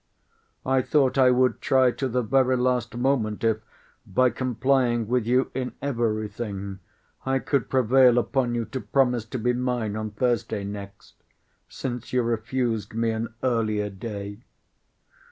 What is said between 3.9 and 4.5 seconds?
by